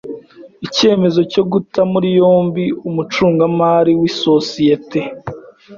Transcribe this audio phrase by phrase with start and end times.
[0.65, 4.99] Icyemezo cyo guta muri yombi umucungamari w’isosiyete.